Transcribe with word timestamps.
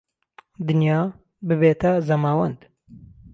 دنیا 0.67 0.99
ببێته 1.47 1.91
زهماوهند 2.07 2.59